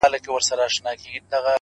[0.09, 1.45] لاس، لاس پېژني.